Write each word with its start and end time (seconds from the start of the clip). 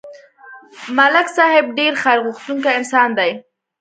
ملک 0.97 1.27
صاحب 1.37 1.65
ډېر 1.77 1.93
خیرغوښتونکی 2.03 2.71
انسان 2.79 3.09
دی 3.17 3.31